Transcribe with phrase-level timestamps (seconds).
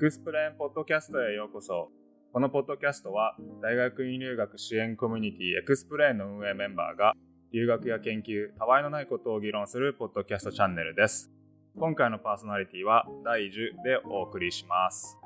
[0.00, 1.90] エクスプレーンポッドキャストへようこそ。
[2.32, 7.12] このポッドキャストは大学院留学支援コミュニティエクスプレーンの運営メンバーが
[7.52, 11.30] 留学や研究、たわいのないことを議論するポッドキャストチャンネルです。
[11.78, 13.50] 今回のパーソナリティは第10
[13.84, 15.18] でお送りします。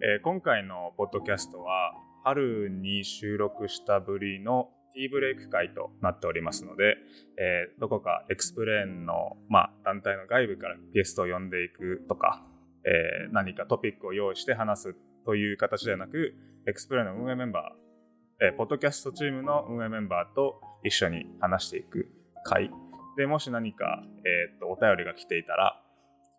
[0.00, 6.94] えー今回のポッドキャストは春に収録したぶりのティーブレイク会となっておりますので、
[7.40, 12.46] えーどこかエクスプレーンの、まあ、団体の外部からゲストを呼んでいくとか、
[12.86, 16.34] えー何かトピックを用意して話すという形ではなく、
[16.68, 22.08] エクスプレーンの運営メンバー、えーポッドキャストチームの運営メンバーと一緒に話していく
[22.44, 22.70] 会
[23.16, 25.82] で、もし何か、えーとお便りが来ていたら、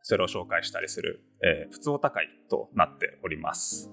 [0.02, 3.92] それを紹介したりする、えー、普通お高いとなっております。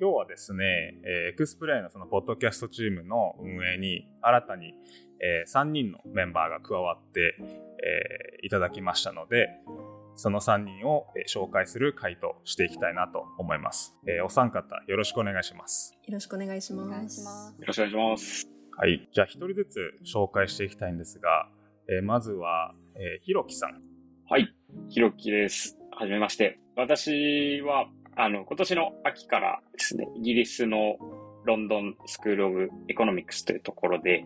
[0.00, 4.72] 今日はですね、えーエクスプレイのそのポッドキャストチームの運営に新たに、
[5.20, 9.48] え3人のメンバーが加わって、えーいただきましたので、
[10.16, 13.96] その3人をえー紹介する回としていきたいなと思います。
[14.08, 15.94] えーお三方よろしくお願いします。
[16.06, 16.88] よろしくお願いします。
[16.88, 17.60] お願いします。
[17.60, 18.48] よろしくお願いします。
[18.78, 19.08] はい。
[19.12, 19.80] じゃあ一人ずつ
[20.14, 21.48] 紹介していきたいんですが、
[21.88, 23.80] えーまずは、えーひろきさん。
[24.28, 24.52] はい。
[24.88, 25.78] ひろきです。
[25.92, 26.58] はじめまして。
[26.76, 30.96] 私は、あの、今年の秋からですね、イギリスの
[31.44, 34.24] ロンドンスクールオブエコノミクスというところで、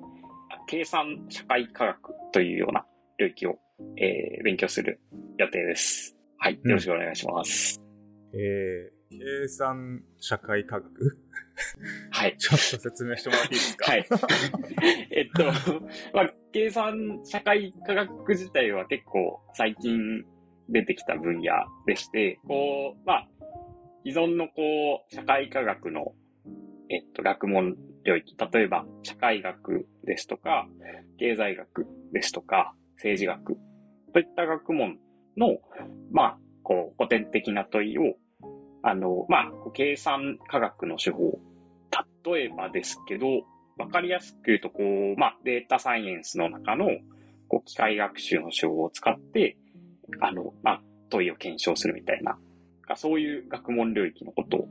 [0.67, 2.87] 計算社会科学というような
[3.19, 3.59] 領域を、
[3.97, 5.01] えー勉強する
[5.39, 6.17] 予定です。
[6.39, 6.55] はい。
[6.55, 7.81] よろしくお願いします。
[8.35, 11.19] えー計算社会科学？
[12.13, 12.37] はい。
[12.39, 13.91] ちょっと説明してもらっていいですか？
[13.91, 14.07] はい。
[15.11, 15.45] えっと、
[16.15, 20.25] まあ、計算社会科学自体は結構最近
[20.69, 21.53] 出てきた分野
[21.87, 23.29] でして、こう、まあ、
[24.07, 26.15] 既存のこう、社会科学の、
[26.89, 30.69] えっと、学問領域、例えば社会学ですとか、
[31.19, 33.57] 経済学ですとか、政治学
[34.13, 34.99] といった学問
[35.37, 35.59] の、
[36.11, 38.15] まあ、こう、古典的な問いを、
[38.83, 41.39] あの、まあ、計算科学の手法
[42.25, 43.27] 例えばですけど、
[43.79, 46.87] わかりやすく言うと、こう、まあ、データサイエンスの中の、
[47.49, 49.57] こう、機械学習の手法を使って、
[50.21, 52.39] あの、まあ、問いを検証するみたいな、
[52.97, 54.69] そういう学問領域のことを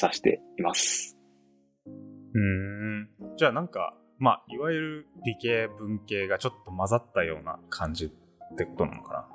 [0.00, 1.16] 指しています。
[2.34, 3.08] うん。
[3.36, 8.12] じゃあなんか、まあ、いわゆる理系文系がちょっと混ざったような感じ
[8.54, 9.28] ってことなのか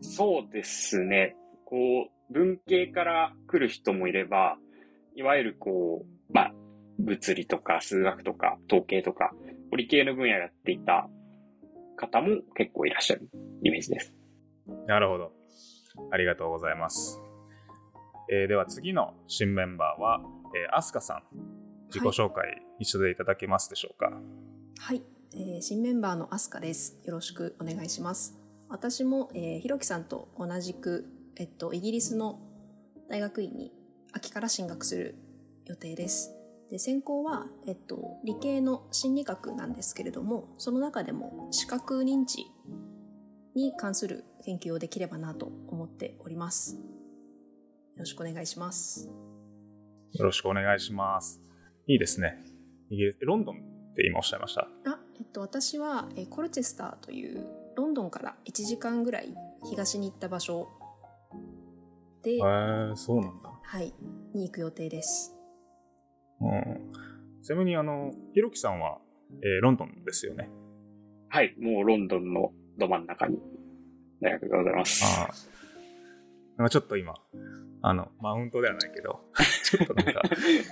[0.00, 0.02] な？
[0.02, 1.34] そうですね。
[1.64, 1.76] こ
[2.30, 4.56] う、文系から来る人もいれば、
[5.16, 6.52] いわゆるこう、まあ、
[6.98, 9.32] 物理とか数学とか統計とか、
[9.76, 11.08] 理系の分野をやっていた
[11.96, 13.28] 方も結構いらっしゃる
[13.62, 14.14] イメージです。
[14.86, 15.32] なるほど。
[16.10, 17.20] ありがとうございます。
[18.30, 20.20] えーでは次の新メンバーは、
[20.54, 21.22] えー、アスカさん。
[21.88, 24.12] 自己紹介一緒でいただけますでしょうか？
[24.78, 25.02] はい、
[25.34, 27.00] えー新メンバーのアスカです。
[27.04, 28.37] よろしくお願いします。
[28.68, 31.06] 私も、えーひろきさんと同じく、
[31.36, 32.40] えっと、イギリスの
[33.08, 33.72] 大学院に
[34.12, 35.14] 秋から進学する
[35.66, 36.34] 予定です。
[36.70, 42.44] で専攻は、えっと、理系の心理学なんですけれども、その中でも視覚認知
[43.54, 46.74] に関する研究をできればなと思っております。
[46.76, 46.80] よ
[47.96, 49.08] ろしくお願いします。
[50.12, 51.40] よろしくお願いします。
[51.86, 52.44] いいですね。
[53.20, 53.56] ロンドン
[53.92, 54.68] って今おっしゃいました？
[54.84, 57.46] あ、えっと、私は、えーコルチェスターという
[57.78, 59.32] ロンドンから1時間ぐらい
[59.70, 60.68] 東に行った場所
[62.24, 63.52] で、へえー、そうなんだ。
[63.62, 63.94] はい、
[64.34, 65.32] に行く予定です。
[66.40, 66.92] うん。
[67.40, 68.98] ちなみに、あの、ひろきさんは、
[69.44, 70.50] えーロンドンですよね？
[71.28, 73.38] はい、もうロンドンのど真ん中に
[74.20, 75.04] 大学がございます。
[75.04, 75.34] ああ。
[76.56, 77.14] なんかちょっと今、
[77.82, 79.20] あの、マウントではないけど、
[79.62, 80.22] ちょっとなんか、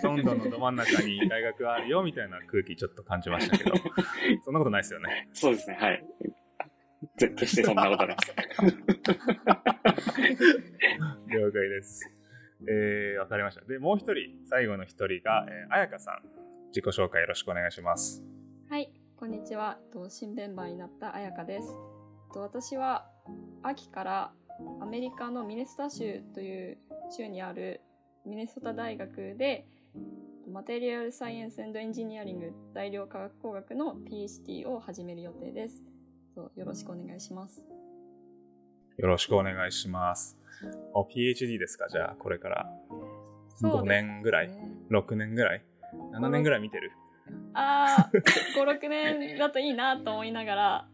[0.03, 3.77] ロンドンのど真ん中に大学があるよみたいな空気ちょっと感じましたけど、
[4.43, 5.29] そんなことないですよね？
[5.33, 6.05] そうですね、はい。
[7.17, 8.35] ぜ決してそんなことないです。
[11.29, 12.11] 了解です。
[12.69, 13.65] えー、わかりました。
[13.65, 16.47] で、もう一人、最後の一人が、えー、あやかさん。
[16.77, 18.23] 自己紹介よろしくお願いします。
[18.69, 19.79] はい、こんにちは。
[19.93, 21.69] と新メンバーになった彩香です。
[22.35, 23.11] と私は
[23.63, 24.35] 秋から
[24.81, 26.79] アメリカのミネソタ州という
[27.11, 27.81] 州にある
[28.27, 29.67] ミネソタ大学で
[30.47, 35.83] マテリアルサイエンスエンジニアリング材料科学工学の PhD を始める予定です。
[36.37, 37.65] とよろしくお願いします。
[38.99, 40.37] よろしくお願いします。
[40.95, 41.89] お、PhD ですか？
[41.91, 42.71] じゃあ、これから。
[42.91, 45.65] 5そうです年ぐらいね ?6 年ぐらい
[46.13, 46.93] ?7 年ぐらい見てる？
[47.55, 48.11] ああ、
[48.59, 50.89] 5、6年だといいなと思いながら、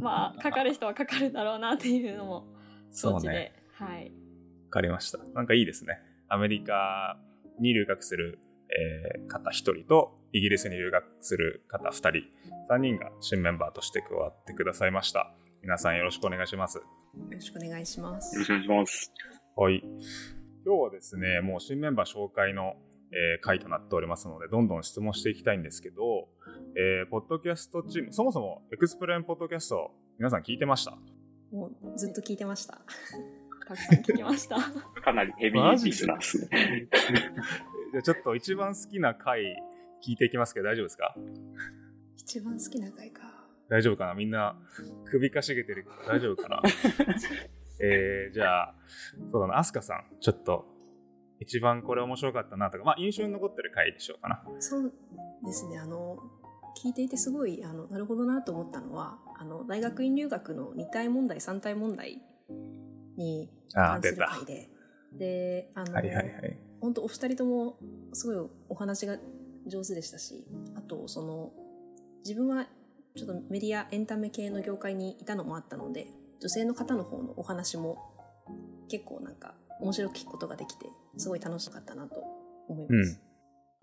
[0.00, 2.46] まあ、かかる人はかかるだろうなっていうのも
[2.92, 4.04] 承知で、そうねはい。
[4.06, 4.10] わ
[4.70, 5.18] かりました。
[5.34, 6.00] なんかいいですね。
[6.28, 7.16] アメリカ
[7.60, 8.40] に留学する、
[8.78, 12.08] えー方1人と、イギリスに留学する方2人、
[12.72, 15.32] 3人が新メンバーとして加わってくださいました。
[15.62, 16.78] 皆さんよろしくお願いします。
[16.78, 16.84] よ
[17.30, 18.48] ろしくお願いしますよろし。
[18.48, 19.12] くお願いします。
[19.56, 19.82] はい。
[20.64, 22.74] 今日はですね、もう新メンバー紹介の、
[23.12, 26.28] えー回となっておりますので、どんどん質問していきたいんですけど、
[26.76, 30.96] えーポッドキャストチーム、そもそもエクスプレーンポッドキャスト、皆さん聞いてました？
[31.50, 32.80] もうずっと聞いてました。
[33.66, 34.56] たくさん聞きました。
[35.02, 36.22] かなりヘビーリスナーで？
[36.22, 36.88] すね。
[37.92, 39.40] じゃあちょっと一番好きな回
[40.06, 41.14] 聞いていきますけど大丈夫ですか？
[42.16, 43.22] 一番好きな回か。
[43.68, 44.14] 大丈夫かな？
[44.14, 44.56] みんな
[45.06, 46.62] 首かしげてるけど大丈夫かな？
[47.82, 48.74] えー、じゃあ、
[49.32, 50.66] そうだな、アスカさん、ちょっと
[51.38, 54.44] 一番これ面白かったなとか、まあ印象に残ってる回でしょうかな。
[54.58, 54.92] そう
[55.44, 56.18] ですね、あの、
[56.84, 62.20] 聞いていてすごい、あの、なるほどなと思ったのは、あの、大学院留学の2体問題、3体問題
[63.16, 64.10] に関す。
[64.10, 64.68] る回で、
[65.14, 66.58] で、あの、はいはいはい。
[66.80, 67.76] 本当お二人とも
[68.12, 69.18] すごいお話が
[69.66, 70.46] 上手でしたし、
[70.76, 71.52] あと、その、
[72.24, 72.66] 自分は
[73.16, 76.06] ちょっとメディア、エンタメ系の業界にいたのもあったので、
[76.40, 77.98] 女性の方の方のお話も
[78.88, 80.86] 結構なんか面白く聞くことができて、
[81.16, 82.16] すごい楽しかったなと
[82.68, 83.20] 思います。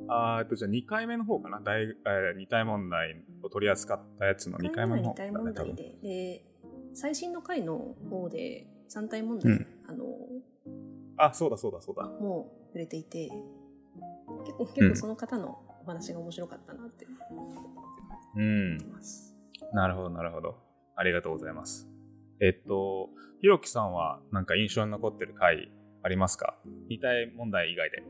[0.07, 1.59] あーえっと、じゃあ2回目の方かな？
[1.59, 5.43] 大、えー、2体問題を取り扱ったやつの2回目の方2体だね。
[5.43, 6.45] 問題で、で、
[6.93, 10.05] 最新の回の方で3体問題、うんあの、
[11.17, 12.03] あ、そうだそうだそうだ。
[12.03, 13.29] もう触れていて、
[14.45, 17.05] 結構、結構その方のお話が面白かったなって
[18.35, 18.85] うん思い。
[18.93, 19.35] ます。
[19.73, 20.55] なるほど、なるほど。
[20.95, 21.89] ありがとうございます。
[22.39, 23.09] えっと、
[23.41, 25.71] ひろきさんはなんか印象に残ってる回
[26.03, 26.55] ありますか？
[26.87, 28.03] 二体問題以外で。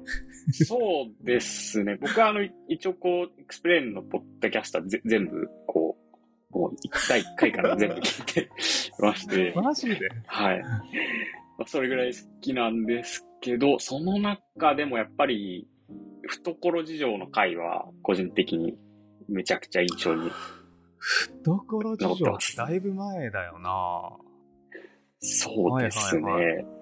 [0.66, 1.96] そうですね。
[2.02, 5.98] 僕はあの、一応こう、エクスプレーンのポッドキャスターぜ全部、こ
[6.52, 6.72] う、もう
[7.08, 8.50] 第1回から全部聞いて
[9.00, 10.10] まして、 マジで？
[10.25, 10.62] はい。
[10.62, 15.68] まあそれぐらい好きなんですけど、その中でもやっぱり、
[16.28, 18.78] 懐事情の回は、個人的に
[19.28, 20.31] めちゃくちゃ印象に。
[21.44, 24.12] 懐事情だいぶ前だよな
[25.19, 26.22] そうですね。
[26.24, 26.78] はいはい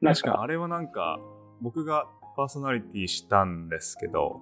[0.00, 1.18] なん確かにか、あれはなんか
[1.60, 2.06] 僕が
[2.36, 4.40] パーソナリティしたんですけど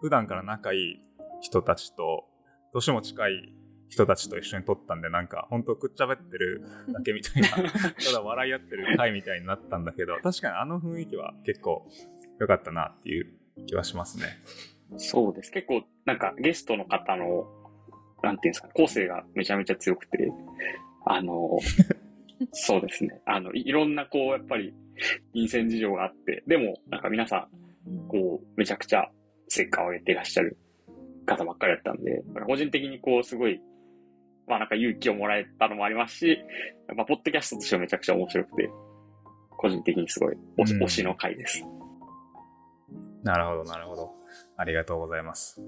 [0.00, 1.00] 普段から仲いい
[1.40, 2.24] 人たちと
[2.72, 3.52] 年も近い
[3.88, 6.62] 人たちと一緒に撮ったんでなんかほんとくっちゃべってる
[6.92, 7.48] だけみたいな
[8.04, 11.86] ただ笑い合ってる回みたいになったんだけど確かにあの雰囲気は結構
[12.38, 13.32] 良かったなっていう
[13.66, 14.26] 気はしますね
[14.96, 15.50] そうです。
[15.50, 17.46] 結構、なんかゲストの方の、
[18.22, 20.32] なんていうんですか、個性がめちゃめちゃ強くて、
[21.04, 21.58] あの、
[22.52, 23.20] そうですね。
[23.26, 24.74] あの、いいろんなこう、やっぱり、
[25.32, 27.48] 金銭事情があって、でも、なんか皆さ
[27.86, 29.10] ん、こう、めちゃくちゃ
[29.48, 30.56] 成果を上げていらっしゃる
[31.26, 33.60] 方ばっかりだったんで、個人的にこう、すごい、
[34.48, 36.38] まあなんか勇気をもらえたのもありますし、
[36.96, 38.70] まあ、ポッドキャストとしてはめちゃくちゃ面白くて、
[39.56, 40.82] 個人的にすごい推し,、うん。
[40.84, 41.64] 推しの回です。
[43.22, 44.12] なるほどなるほど。
[44.56, 45.60] ありがとうございます。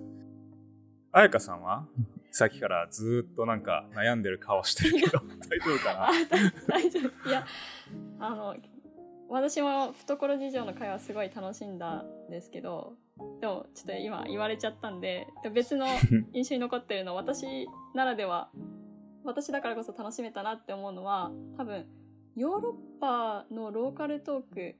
[1.12, 1.86] 彩香さんは？
[2.30, 5.18] さっきからずーっとなんか悩んでる顔してるけど
[5.50, 6.06] 大丈夫かな？
[6.06, 6.10] あ
[6.68, 7.28] 大丈夫。
[7.28, 7.44] いや
[8.20, 8.56] あの
[9.28, 12.94] 私も懐事情の会話すごい楽しんだんですけど
[13.40, 15.86] でもちょっと今言われちゃったんで別の
[16.32, 18.50] 印象に残ってるの私ならでは
[19.24, 21.86] 私だからこそ楽しめたなって思うのは多分
[22.36, 24.76] ヨーロッパのローカルトーク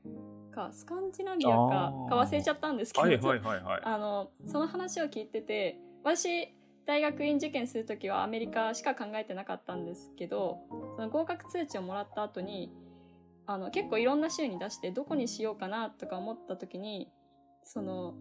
[0.50, 3.80] かスカンジナビアかか忘れちゃったんですけど、はいはいはいはい。
[3.84, 6.54] あのその話を聞いてて私
[6.86, 10.58] 大学院受験する時はアメリカしか考えてなかったんですけど
[10.96, 12.72] その合格通知をもらった後に
[13.46, 17.10] あの結構いろんな州に出してどこにしようかなとか思った時に
[17.64, 18.14] その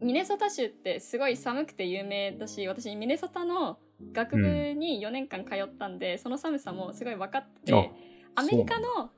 [0.00, 3.78] ミネソタ州ってすごい寒くて有名だし私ミネソタの
[4.12, 7.92] 学部に4年間通ったんで、その寒さもすごい分かって
[8.34, 9.10] アメリカの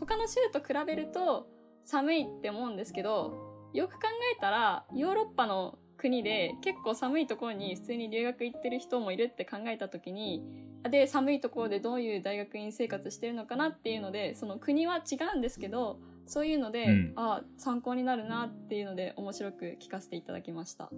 [0.00, 1.46] 他の州と比べると
[1.84, 3.34] 寒いって思うんですけど
[3.72, 10.42] よく考えたらヨーロッパの国で結構寒いところに普通に留学行ってる人もいるって考えた時に
[10.90, 20.90] で寒いところでどういう大学院生活してるのかなっていうのでその国は違うんですけどそういうので、うんあ参考になるなっていうので面白く聞かせていただきました。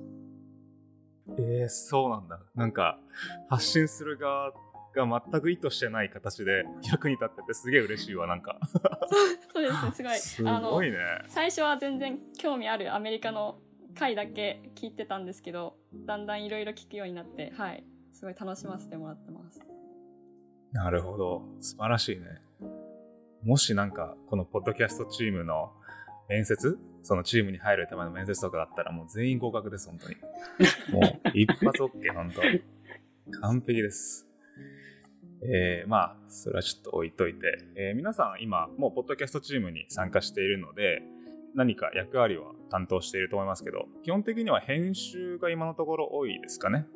[1.38, 2.40] えー、そうなんだ。
[2.54, 2.98] なんか、
[3.50, 4.52] 発信する側
[4.96, 8.58] が全く意図してない形で役に立っててすげえ嬉しいわ、なんか。
[9.52, 10.98] そうですねすごい すごいね。
[11.28, 13.60] 最初は全然興味あるアメリカの
[13.94, 19.60] 回だけ聞いてたんですけどだんだんいろいろ聞くようになってはいすごい楽しませてもらってます
[20.72, 21.42] なるほど。
[21.60, 22.24] 素晴らしいね。
[23.44, 25.72] もしなんか、このポッドキャストチームの
[26.28, 30.16] 面接そのチームに入るための面接とかだったらもう全員合格です、本当に。
[30.92, 32.42] もう一発 OK、本当。
[33.40, 34.28] 完璧です。
[35.42, 41.02] えー、まあ、それはちょっと置いといて、えー皆さん今、もうポッドキャストチームに参加しているので、
[41.54, 46.86] 何か役割は担当していると思いますけど、基本的には編集が今のところ多いですかね。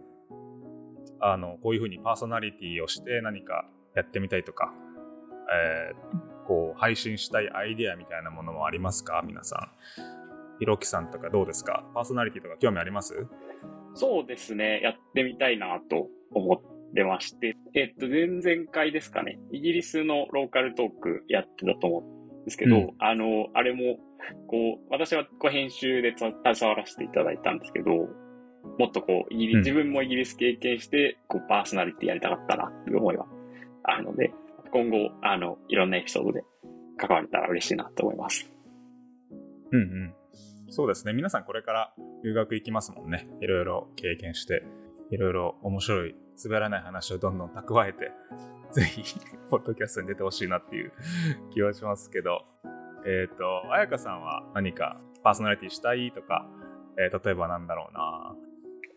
[1.20, 4.74] あの、こういうふうにパーソナリティをして何かやってみたいとか、
[5.50, 9.22] えーこう配信したいアイデアみたいなものもありますか？
[9.26, 9.68] 皆さん。
[10.58, 11.84] ひろきさんとかどうですか？
[11.94, 13.26] パーソナリティとか興味あります？
[13.94, 14.80] そうですね。
[14.80, 17.56] やってみたいなと思ってまして。
[17.74, 19.38] えっと、前々回ですかね。
[19.50, 23.98] イギリスのローカルトークやってたと思うんですけど、うんあの、あれも、
[24.46, 26.34] こう、私はこう編集でつ携
[26.68, 27.90] わらせていただいたんですけど、
[28.78, 33.26] もっとこう、イギリうん自分もイギリス経験して、こう、パーソナリティやりたかったなっていう思いは
[33.84, 34.32] あるので、
[34.72, 36.44] 今後、あの、いろんなエピソードで
[36.96, 38.50] 関われたら嬉しいなと思います。
[39.70, 40.14] うんうん。
[40.70, 41.12] そうですね。
[41.12, 43.28] 皆さんこれから留学行きますもんね。
[43.42, 44.62] いろいろ経験して、
[45.10, 48.10] いろいろ面白い、滑らない話をどんどん蓄えて、
[48.72, 49.02] ぜひ、
[49.50, 50.92] ポッドキャストに出てほしいなっていう
[51.52, 52.46] 気はしますけど、
[53.06, 56.46] えっ、と、彩香さんは何かパーソナリティしたいとか、
[56.98, 58.34] えー例えばなんだろうな、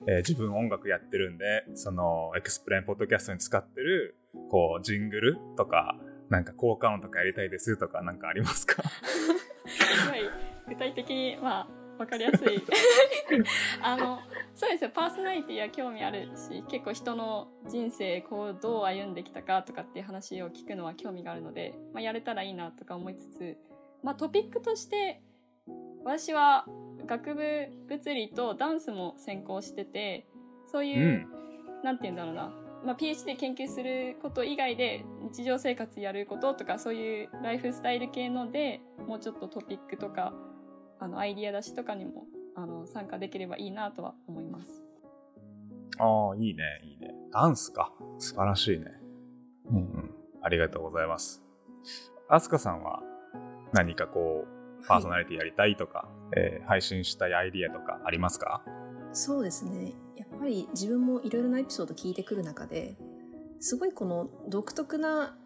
[0.08, 4.16] えー自分音楽やってるんで、そのエクスプレインポッドキャストに使ってる、
[4.50, 5.98] こう、ジングルとか、
[6.30, 8.84] なんか効果音とかやりたいですとか、なんかありますか？
[8.84, 10.22] すごい
[10.68, 12.64] 具体的にまあ分かりやすい。
[13.82, 14.20] あの
[14.54, 14.90] そうですよ。
[14.90, 23.58] パーソナリティは興味あるし結構人の人生こうどう歩んできたかとかっていう話を聞くのは興味があるので、まあ、やれたらいいなとか思いつつ、
[24.02, 25.22] まあ、トピックとして
[26.04, 26.66] 私は
[27.06, 30.28] 学部物理とダンスも専攻してて
[30.68, 31.84] そういう、うん。
[31.84, 32.52] なんて言うんだろうな、
[32.86, 40.34] まあ、PhD で研究すること以外で日常生活やることとかそういうライフスタイル系のでもうちょっとトピックとか
[41.00, 42.26] あのアイディア出しとかにも
[42.56, 44.84] あの参加できればいいなとは思います。
[45.98, 47.14] ああ、いいね、いいね。
[47.32, 47.92] ダンスか。
[48.18, 48.86] 素晴らしいね。
[49.70, 50.16] うんうん。
[50.42, 51.44] ありがとうございます。
[52.30, 53.02] アスカさんは
[53.74, 58.64] 何かこう、パーソナリティやりたいとか、えー配信したいアイディアとかありますか？
[59.14, 59.94] そうですね
[60.36, 62.98] やっぱり自分もいろいろなエピソード聞いてくる中で
[63.62, 65.38] すごいこの独特な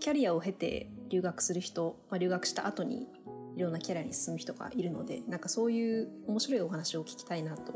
[0.00, 3.08] キャリアを経て留学する人、まあ、留学した後に
[3.56, 7.74] いろんなキャリアに進む人がいるのでなんかそういう面白いお話を聞きたいなと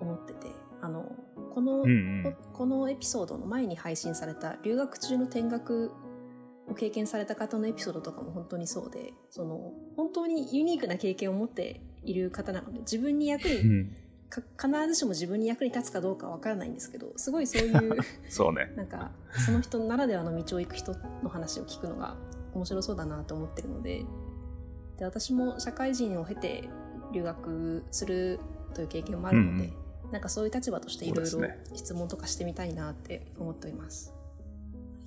[0.00, 0.48] 思ってて
[0.82, 1.12] あの
[1.54, 5.92] この、うんここのエピソードの前に配信された留学中の転学
[6.68, 13.92] を経験された方のエピソードとかも本当にそうでその本当にユニークな経験を持っている方なので自分に役に
[14.30, 18.72] 必ずしも自分に役に立つかどうかは分からないんですけどすごいそういう そうね。
[18.76, 22.16] なんかその人ならではの道を行く人の話を聞くのが
[22.54, 24.04] 面白そうだなと思ってるので
[24.98, 26.68] で私も社会人を経て
[27.12, 28.40] 留学する
[28.74, 29.72] という経験もあるので、
[30.12, 31.40] なんかそういう立場としていろいろ
[31.74, 34.14] 質問とかしてみたいなって思っております。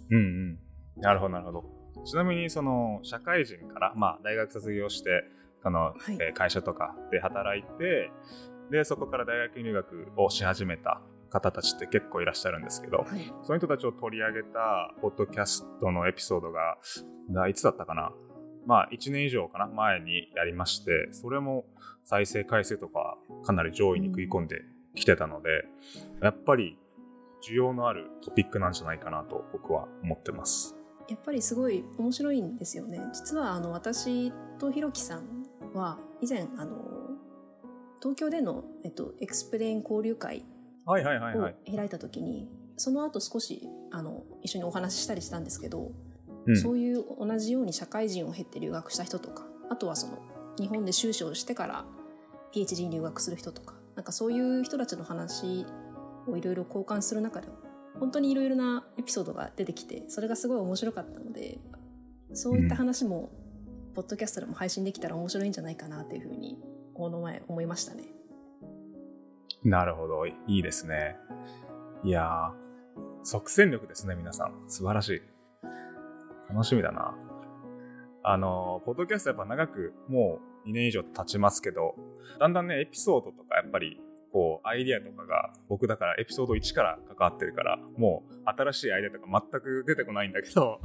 [0.10, 0.60] うんうん。
[1.02, 1.66] なるほど、なるほど。
[2.06, 5.24] ちなみに、その、社会人から、まあ、大学卒業して、
[5.64, 8.12] あの、はいえー会社とかで働いて、
[8.72, 16.78] で、そこから大学入学をし始めた方たちって結構いらっしゃるんですけど、はい、その人たちを取り上げたポッドキャストのエピソードが、
[17.30, 18.12] ないつだったかな？
[18.66, 19.68] まあ、1年以上かな？
[19.68, 21.66] 前にやりまして、それも
[22.04, 24.62] 再生回数とかかなり上位に食い込んで
[24.96, 25.50] きてたので、
[26.22, 26.78] やっぱり
[27.48, 30.76] 需要のあるトピックなんじゃないかなと僕は思ってます。
[31.10, 33.02] やっぱりすごい面白いんですよね。
[33.14, 36.91] 実はあの私とひろきさんは以前あの
[38.02, 40.44] 東京での、えっと、 XPLANE 交流会
[40.86, 40.92] を
[41.38, 41.76] はい。
[41.76, 45.92] 開いた時に、その後少しあの一緒にお話ししたりしたんですけど、
[46.48, 50.18] うんそういう同じように社会人を経て留学した人とかあとはその
[50.58, 51.86] 日本で修士をしてから
[52.52, 55.68] PhD に留学する人とかなんかそういう人たちの話
[56.28, 57.48] をいろいろ交換する中で
[58.00, 61.60] 本当にいろいろなエピソードが出てきてそれがすごい面白かったので
[62.34, 63.30] そういった話も、
[63.94, 66.58] ポッドキャストでも配信できたら面白いんじゃないかなというふうに
[66.94, 68.04] この前思いましたね。
[69.64, 70.26] なるほど。
[70.26, 71.18] いいですね。
[72.04, 72.52] いや、
[73.24, 74.54] 即戦力ですね、皆さん。
[74.68, 75.22] 素晴らしい。
[76.50, 77.16] 楽しみだな。
[78.24, 81.96] あの、ポッドキャストやっぱ長く、もう2年以上経ちますけど、
[82.40, 84.00] だんだんね、エピソードとかやっぱり、
[84.32, 90.80] こう、アイディアとかが、僕だからエピソード1から関わってるから、もう新しいアイデアとか全く出てこないんだけど、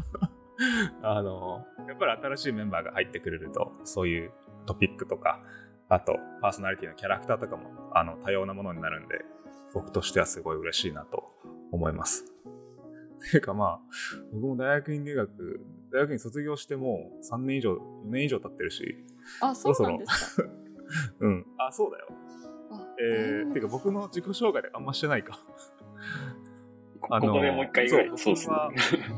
[1.02, 4.32] あの、やっぱり新しいメンバーが入ってくれると、そういう
[4.66, 5.40] トピックとか、
[5.88, 9.24] あと、パーソナリティのキャラクターとかも、あの、多様なものになるんで、
[9.74, 11.32] 僕としてはすごい嬉しいなと
[11.70, 12.24] 思います。
[13.30, 13.80] ていうかまあ、
[14.32, 15.60] 僕も大学院留学、
[15.92, 19.04] 大学院卒業してもう3年以上、4年以上経ってるし、
[19.40, 20.48] あそうなんですか？
[21.20, 21.46] うん。
[21.58, 22.06] あ、そうだよ。
[22.70, 25.40] あえー、てか僕の自己紹介であんましてないか。
[27.10, 28.10] あの ここでもう一回ぐらい。
[28.16, 28.56] そうですね。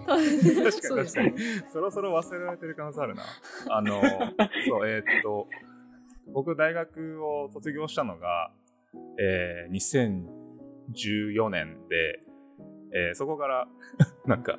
[0.06, 1.32] 確かに確かに。
[1.70, 3.22] そろそろ忘れられてる可能性あるな。
[3.70, 4.00] あの、
[4.66, 5.48] そう、えーっと、
[6.32, 8.52] 僕大学を卒業したのが、
[9.18, 10.14] えー、
[10.94, 12.20] 2014年で、
[12.94, 13.68] えーそこから
[14.24, 14.58] なんか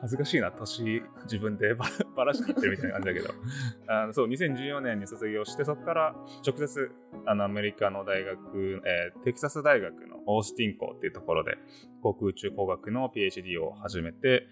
[0.00, 3.34] 恥ずかしいな年自分でばばらしていってるみたいな感じだけど。
[3.86, 6.90] あのそう2014年に卒業してそこから直接
[7.26, 11.58] あのアメリカの大学、えーテキサス大学のオースティン校っていうところで
[12.02, 14.46] 航空宇宙工学の PhD を始めて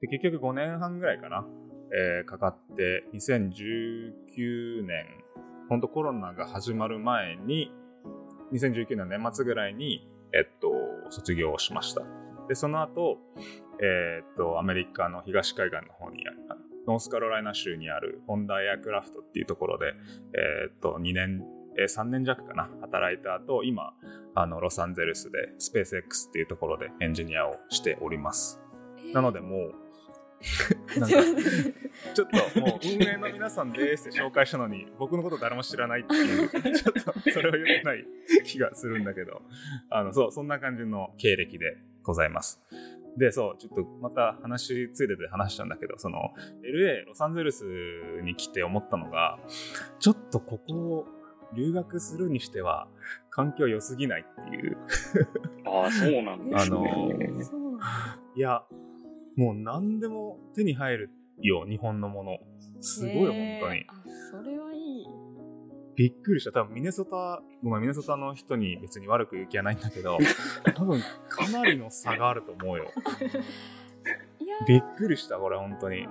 [0.00, 1.46] で結局5年半ぐらいかな、
[1.92, 5.06] えーかかって2019年
[5.68, 7.72] 本当コロナが始まる前に
[8.52, 10.70] 2019年年末ぐらいに、えっと、
[11.10, 12.02] 卒業をしました。
[12.48, 13.18] で、その後、
[13.82, 16.38] えっと、アメリカの東海岸の方にある、
[16.86, 19.94] ノースカロライナ州にあるホンダエアクラフトっていうところで、
[20.34, 21.44] えっと、2年、
[21.78, 23.92] えー3年弱かな、働いた後、今、
[24.34, 28.60] あの、ロサンゼルスでスペース X っていうところでエンジニアをしております。
[29.12, 29.74] なのでもう、
[32.14, 38.06] ちょっともう運営の皆さんですって紹介したのに、僕のこと誰も知らないっていう、 ちょっとそれは良くない
[38.44, 39.42] 気がするんだけど、
[39.90, 42.60] あの、そう、そんな感じの経歴でございます。
[43.16, 47.64] で、そう、ちょっとまた話ついでて話したんだけど、その、LA、ロサンゼルス
[48.22, 49.38] に来て思ったのが、
[49.98, 51.06] ちょっとここを
[51.54, 52.88] 留学するにしては、
[53.30, 54.76] 環境良すぎないっていう。
[55.64, 56.76] ああ、そうなんですね。
[56.76, 57.78] あの
[58.34, 58.62] いや、
[59.36, 62.38] もう何でも手に入るよ、日本のもの。
[62.80, 63.84] すごい本当に。
[63.88, 63.94] あ
[64.30, 65.06] それはいい
[65.94, 66.52] びっくりした。
[66.52, 70.18] 多分ミネソタ、ごめん、ミネソタの人に別に悪く言う気はないんだけど、
[70.76, 72.90] 多分かなりの差があると思うよ。
[74.68, 76.06] びっくりした、これ、本当に。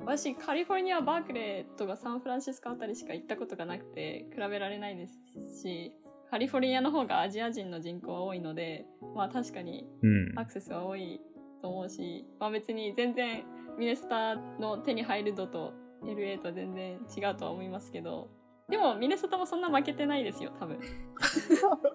[0.00, 5.92] 私カリフォルニアバークレーとかサンフランシスコあたりしか行ったことがなくて比べられないですし
[6.30, 10.38] カリフォルニアの方がアジア人の人口は多いのでまあ確かにうん。
[10.38, 11.20] アクセスは多い
[11.60, 13.44] と思うし、まあ、別に全然
[13.78, 15.72] ミネソタの手に入る度と
[16.04, 18.28] LA とは全然違うとは思いますけど
[18.68, 20.86] でもミネソタもそんな負けてないですよ多分 比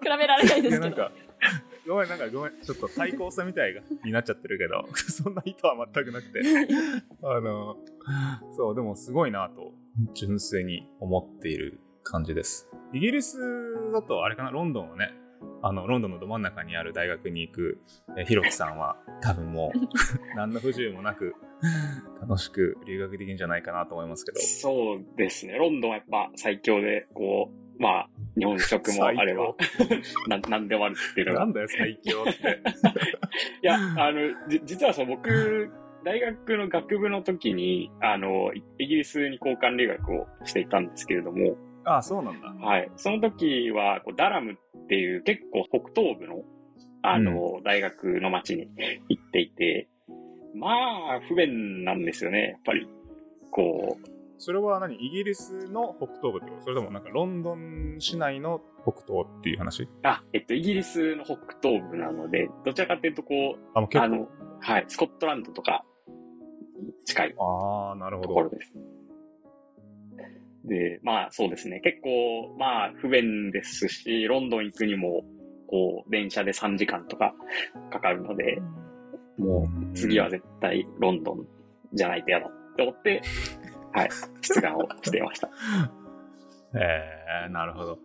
[0.02, 1.12] べられないでですなんけどか、
[1.86, 6.40] ごめん、なんかごめん、ちょっと対抗戦みたいがになっちゃってるけど、 そんな意図は全くなくて。
[7.22, 7.76] あの、
[8.56, 9.72] そう、でもすごいなと、
[10.14, 12.68] 純粋に思っている感じです。
[12.92, 13.38] イギリス
[13.92, 15.12] だと、あれかな、ロンドンはね、
[15.62, 17.78] あの、ロンドンのど真ん中にある大学に行く、
[18.18, 19.78] えひろきさんは、多分もう、
[20.36, 21.34] 何の不自由もなく、
[22.20, 24.40] 楽しく留学できるんじゃないかなと思いますけど。
[24.40, 25.54] そうですね。
[25.54, 29.54] ロンドンはやっぱ最強で、こう、まあ、日本食もあれば、
[30.28, 32.60] ななんでもあるっていうのがなんだよ、最強って。
[33.62, 35.70] いや、あの、じ実はそう、僕、
[36.04, 42.48] 大学の学部の時に、あの、イイギリスに交換留学をしていたんですけれども、ああ、そうなんだ。
[42.66, 42.90] はい。
[42.96, 46.42] その時は、こうダラムっていう結構北東部の、
[47.02, 48.68] あの、大学の町に
[49.08, 49.88] 行っていて、
[50.54, 52.88] まあ、不便なんですよね、やっぱり。
[53.52, 54.96] こう、それは何？
[54.96, 56.62] イギリスの北東部ってこと？
[56.64, 59.88] それともなんかロンドン市内の北東っていう話？
[60.02, 64.04] あ、えっと、イギリスの北東部なので、どちらかというと、こう、あ、もう結構。
[64.04, 64.28] あの、
[64.60, 65.84] はい、スコットランドとか、
[67.06, 68.50] 近いああ、なるほど。
[70.66, 71.80] で、まあそうですね。
[71.80, 75.24] 結構、まあ不便ですし、ロンドン行くにも、
[75.68, 77.34] こう、電車で3時間とか
[77.90, 78.60] かかるので、
[79.38, 81.46] もう次は絶対ロンドン
[81.92, 83.22] じゃないと嫌だって思って、
[83.92, 84.08] はい、
[84.42, 85.50] 出願をしていました。
[86.74, 87.98] えー、なるほど。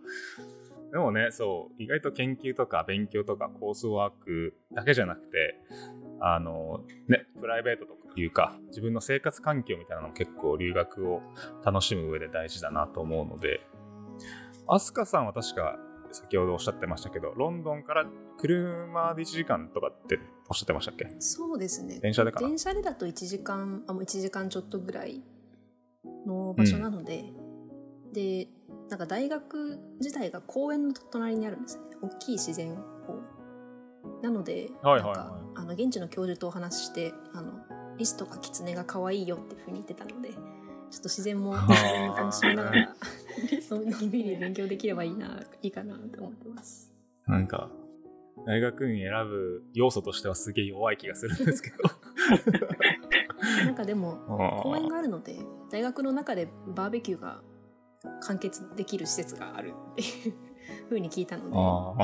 [0.92, 5.58] でもね、そう、意外と研究とか勉強とかコースワークだけじゃなくて、
[6.20, 11.22] あの、ね、プライベートというか、自分の生活環境みたいなのも結構留学を
[11.64, 13.60] 楽しむ上で大事だなと思うので、
[14.68, 15.78] アスカさんは確か
[16.12, 18.06] 先ほどおっしゃってましたけど、ロンドンから
[18.38, 21.08] 車で1時間とかっておっしゃってましたっけ？
[21.18, 21.98] そうですね。
[22.00, 22.48] 電車でかな？
[22.48, 25.22] 電車でだと1時間、あ、もう1時間ちょっとぐらい
[26.26, 27.24] の場所なので、
[28.12, 28.48] で、
[28.90, 31.82] なんか大学自体が公園の隣にあるんですね。
[32.02, 32.76] 大きい自然。
[34.22, 35.18] なので、はいはいはい。
[35.56, 37.52] あの、現地の教授とお話しして、あの、
[37.98, 42.96] リスとかキツネが可愛いよっていうふうに言ってたので、ちょっと自然も楽しみながら、
[43.66, 46.92] そうのんびり勉強できればいいな、いいかなと思ってます。
[47.26, 47.70] なんか、
[48.46, 51.76] 大学院選ぶ要素としてはすげえ弱い気がするんですけど。
[53.64, 55.36] なんかでも、公公園があるので
[55.70, 57.42] 大学の中でバーベキューが
[58.20, 60.34] 完結できる施設があるっていう
[60.88, 61.56] 風に聞いたので。
[61.56, 61.94] あ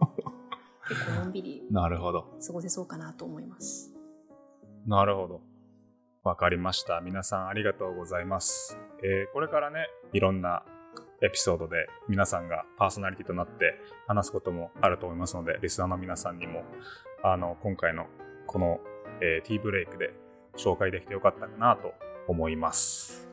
[0.00, 0.07] あ、
[0.88, 2.22] 結構のんびりなるほど。
[2.46, 3.92] 過ごせそうかなと思います
[4.86, 5.42] なるほど。
[6.24, 7.00] わかりました。
[7.00, 8.78] 皆さんありがとうございます。
[9.02, 10.62] えーこれからね、いろんな
[11.20, 13.74] エピソードで皆さんがパーソナリティとなって
[14.06, 16.64] 話すこともあると思いますので、リスナーの皆さんにも、
[17.22, 18.06] あの、今回の
[18.46, 18.80] この、
[19.20, 20.12] えー、ティーブレイクで
[20.56, 21.92] 紹介できてよかったかなと
[22.28, 23.28] 思います。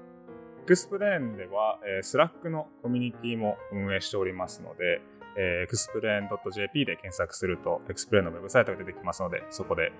[0.63, 5.01] XPLANE では、えー、 Slack のコミュニティも運営しておりますので、
[5.37, 9.91] えー、 xplane.jp で検索すると、 XPLANE のウェブサイトが出てきますので、そこで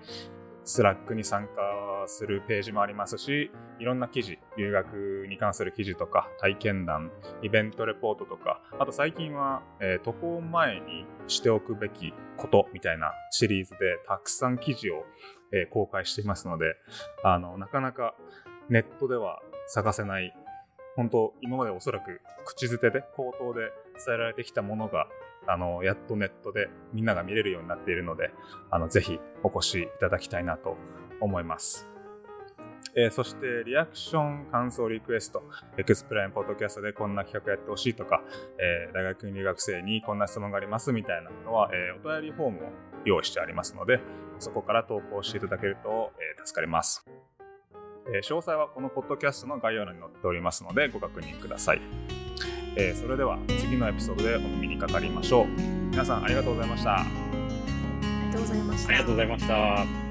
[0.64, 1.52] Slack に参加
[2.08, 15.04] するページもありますし、いろんな記事、留学に関する記事とか、体験談、イベントレポートとか、あと最近は、えー、渡航前にしておくべきことみたいなシリーズでたくさん記事を、
[15.52, 16.76] えー、公開していますので、
[17.24, 18.16] あの、なかなか
[18.70, 20.34] ネットでは探せない
[20.96, 23.72] 本当今までおそらく口づてで口頭で
[24.06, 25.08] 伝えられてきたものが
[25.48, 28.32] あのやっとネットでみんなが見れるようになっているので
[28.72, 30.78] あのぜひお越しいただきたいなと
[31.22, 31.88] 思います。
[32.98, 35.44] えー、そして、リアクション、感想、リクエスト、
[35.78, 38.24] XPLANE ポッドキャストでこんな企画やってほしいとか、
[38.58, 42.62] えー、大学院留学生にこんな質問がありますみたいなのは、えー、お便りフォームを
[43.04, 44.00] 用意してありますので、
[44.40, 47.06] そこから投稿していただけると、え助かります。
[48.14, 52.25] え、詳細はこのポッドキャストの概要欄に載っておりますのでご確認ください。
[52.78, 55.48] えー、それでは次のエピソードでお耳にかかりましょう。
[55.92, 57.00] 皆さんありがとうございました。
[57.00, 58.90] ありがとうございました。
[58.90, 60.05] ありがとうございました。